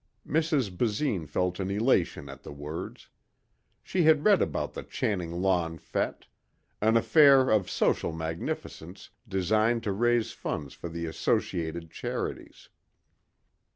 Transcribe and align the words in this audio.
Mrs. 0.25 0.75
Basine 0.75 1.27
felt 1.27 1.59
an 1.59 1.69
elation 1.69 2.27
at 2.27 2.41
the 2.41 2.51
words. 2.51 3.07
She 3.83 4.01
had 4.01 4.25
read 4.25 4.41
about 4.41 4.73
the 4.73 4.81
Channing 4.81 5.31
lawn 5.31 5.77
fête. 5.77 6.23
An 6.81 6.97
affair 6.97 7.51
of 7.51 7.69
social 7.69 8.11
magnificence 8.11 9.11
designed 9.27 9.83
to 9.83 9.91
raise 9.91 10.31
funds 10.31 10.73
for 10.73 10.89
the 10.89 11.05
Associated 11.05 11.91
Charities. 11.91 12.69